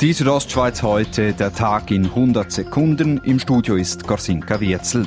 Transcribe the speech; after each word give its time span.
Die 0.00 0.14
Südostschweiz 0.14 0.82
heute, 0.82 1.34
der 1.34 1.52
Tag 1.52 1.90
in 1.90 2.06
100 2.06 2.50
Sekunden. 2.50 3.18
Im 3.18 3.38
Studio 3.38 3.74
ist 3.74 4.06
Gorsinka 4.06 4.58
Wirzel. 4.58 5.06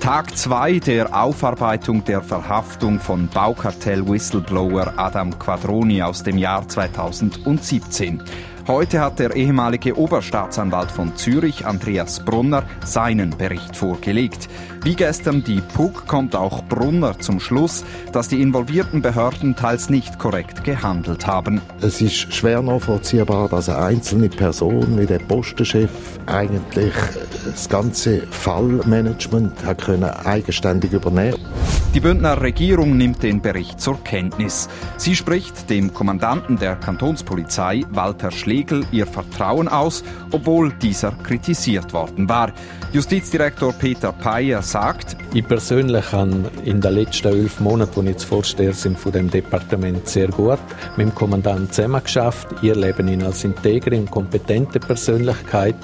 Tag 0.00 0.36
2 0.36 0.80
der 0.80 1.18
Aufarbeitung 1.18 2.04
der 2.04 2.20
Verhaftung 2.20 3.00
von 3.00 3.26
Baukartell-Whistleblower 3.28 4.92
Adam 4.98 5.38
Quadroni 5.38 6.02
aus 6.02 6.24
dem 6.24 6.36
Jahr 6.36 6.68
2017. 6.68 8.22
Heute 8.68 9.00
hat 9.00 9.18
der 9.18 9.34
ehemalige 9.34 9.96
Oberstaatsanwalt 9.96 10.90
von 10.90 11.16
Zürich, 11.16 11.64
Andreas 11.64 12.22
Brunner, 12.22 12.64
seinen 12.84 13.30
Bericht 13.30 13.74
vorgelegt. 13.74 14.46
Wie 14.84 14.94
gestern 14.94 15.42
die 15.42 15.62
PUC 15.62 16.06
kommt 16.06 16.36
auch 16.36 16.62
Brunner 16.64 17.18
zum 17.18 17.40
Schluss, 17.40 17.82
dass 18.12 18.28
die 18.28 18.42
involvierten 18.42 19.00
Behörden 19.00 19.56
teils 19.56 19.88
nicht 19.88 20.18
korrekt 20.18 20.64
gehandelt 20.64 21.26
haben. 21.26 21.62
Es 21.80 22.02
ist 22.02 22.34
schwer 22.34 22.60
nachvollziehbar, 22.60 23.48
dass 23.48 23.70
eine 23.70 23.78
einzelne 23.78 24.28
Person 24.28 24.98
wie 24.98 25.06
der 25.06 25.20
Postenchef 25.20 25.90
eigentlich 26.26 26.92
das 27.46 27.70
ganze 27.70 28.26
Fallmanagement 28.26 29.64
hat 29.64 29.78
können 29.80 30.10
eigenständig 30.10 30.92
übernehmen 30.92 31.38
Die 31.94 32.00
Bündner 32.00 32.42
Regierung 32.42 32.98
nimmt 32.98 33.22
den 33.22 33.40
Bericht 33.40 33.80
zur 33.80 34.02
Kenntnis. 34.04 34.68
Sie 34.98 35.16
spricht 35.16 35.70
dem 35.70 35.94
Kommandanten 35.94 36.58
der 36.58 36.76
Kantonspolizei, 36.76 37.84
Walter 37.90 38.30
Schlegel, 38.30 38.57
Regel 38.58 38.84
ihr 38.90 39.06
Vertrauen 39.06 39.68
aus, 39.68 40.02
obwohl 40.32 40.72
dieser 40.72 41.12
kritisiert 41.12 41.92
worden 41.92 42.28
war. 42.28 42.52
Justizdirektor 42.92 43.72
Peter 43.72 44.12
Peyer 44.12 44.62
sagt, 44.62 45.16
ich 45.32 45.46
persönlich 45.46 46.10
habe 46.10 46.50
in 46.64 46.80
den 46.80 46.94
letzten 46.94 47.28
elf 47.28 47.60
Monaten, 47.60 48.06
die 48.06 48.12
ich 48.12 48.24
Vorsteher 48.24 48.72
sind 48.72 48.98
von 48.98 49.12
dem 49.12 49.30
Departement, 49.30 50.08
sehr 50.08 50.28
gut 50.28 50.58
mit 50.96 51.06
dem 51.06 51.14
Kommandanten 51.14 51.70
zusammengeschafft. 51.70 52.48
Ich 52.62 52.70
erlebe 52.70 53.02
ihn 53.02 53.22
als 53.22 53.44
integre 53.44 53.96
und 53.96 54.10
kompetente 54.10 54.80
Persönlichkeit. 54.80 55.76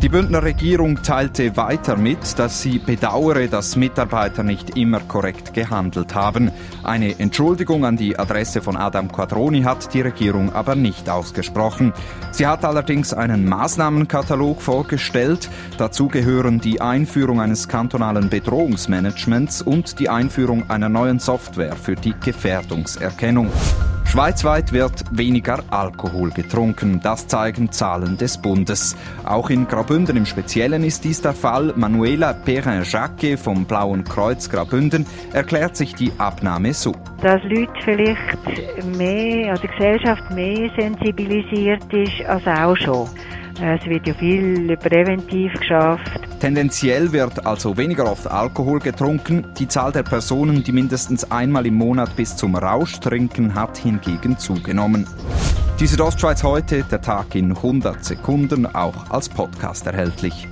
Die 0.00 0.08
Bündner 0.08 0.44
Regierung 0.44 1.02
teilte 1.02 1.56
weiter 1.56 1.96
mit, 1.96 2.38
dass 2.38 2.62
sie 2.62 2.78
bedauere, 2.78 3.48
dass 3.48 3.74
Mitarbeiter 3.74 4.44
nicht 4.44 4.76
immer 4.76 5.00
korrekt 5.00 5.54
gehandelt 5.54 6.14
haben. 6.14 6.52
Eine 6.84 7.18
Entschuldigung 7.18 7.84
an 7.84 7.96
die 7.96 8.16
Adresse 8.16 8.62
von 8.62 8.76
Adam 8.76 9.10
Quadroni 9.10 9.62
hat 9.62 9.92
die 9.92 10.00
Regierung 10.00 10.52
aber 10.52 10.76
nicht 10.76 11.10
ausgesprochen. 11.10 11.92
Sie 12.30 12.46
hat 12.46 12.64
allerdings 12.64 13.12
einen 13.12 13.48
Maßnahmenkatalog 13.48 14.62
vorgestellt. 14.62 15.50
Dazu 15.78 16.06
gehören 16.06 16.60
die 16.60 16.80
Einführung 16.80 17.40
eines 17.40 17.66
kantonalen 17.66 18.28
Bedrohungsmanagements 18.28 19.62
und 19.62 19.98
die 19.98 20.08
Einführung 20.08 20.70
einer 20.70 20.88
neuen 20.88 21.18
Software 21.18 21.74
für 21.74 21.96
die 21.96 22.14
Gefährdungserkennung. 22.20 23.50
Schweizweit 24.08 24.72
wird 24.72 25.04
weniger 25.10 25.62
Alkohol 25.68 26.30
getrunken, 26.30 26.98
das 27.02 27.26
zeigen 27.26 27.70
Zahlen 27.70 28.16
des 28.16 28.38
Bundes. 28.38 28.96
Auch 29.26 29.50
in 29.50 29.68
Graubünden 29.68 30.16
im 30.16 30.24
Speziellen 30.24 30.82
ist 30.82 31.04
dies 31.04 31.20
der 31.20 31.34
Fall. 31.34 31.74
Manuela 31.76 32.32
Perrin-Jacquet 32.32 33.36
vom 33.36 33.66
Blauen 33.66 34.04
Kreuz 34.04 34.48
Graubünden 34.48 35.04
erklärt 35.34 35.76
sich 35.76 35.94
die 35.94 36.10
Abnahme 36.16 36.72
so. 36.72 36.94
Dass 37.20 37.42
Leute 37.44 37.70
vielleicht 37.84 38.96
mehr, 38.96 39.50
also 39.50 39.62
die 39.62 39.68
Gesellschaft 39.68 40.30
mehr 40.30 40.70
sensibilisiert 40.78 41.92
ist 41.92 42.24
als 42.26 42.46
auch 42.46 42.76
schon. 42.78 43.08
Es 43.60 43.84
wird 43.86 44.06
ja 44.06 44.14
viel 44.14 44.76
präventiv 44.76 45.52
geschafft. 45.54 46.08
Tendenziell 46.38 47.10
wird 47.10 47.44
also 47.44 47.76
weniger 47.76 48.08
oft 48.10 48.28
Alkohol 48.28 48.78
getrunken. 48.78 49.46
Die 49.58 49.66
Zahl 49.66 49.90
der 49.90 50.04
Personen, 50.04 50.62
die 50.62 50.70
mindestens 50.70 51.28
einmal 51.30 51.66
im 51.66 51.74
Monat 51.74 52.14
bis 52.14 52.36
zum 52.36 52.54
Rausch 52.54 53.00
trinken, 53.00 53.56
hat 53.56 53.76
hingegen 53.76 54.38
zugenommen. 54.38 55.08
Die 55.80 55.88
Südostschweiz 55.88 56.44
heute, 56.44 56.84
der 56.84 57.00
Tag 57.00 57.34
in 57.34 57.50
100 57.50 58.04
Sekunden, 58.04 58.66
auch 58.66 59.10
als 59.10 59.28
Podcast 59.28 59.86
erhältlich. 59.86 60.46